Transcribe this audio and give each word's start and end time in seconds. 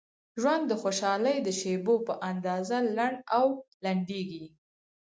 ژوند 0.41 0.63
د 0.67 0.73
خوشحالۍ 0.81 1.37
د 1.43 1.49
شیبو 1.59 1.95
په 2.07 2.13
اندازه 2.31 2.77
لنډ 2.97 3.17
او 3.37 3.45
لنډیږي. 3.83 4.45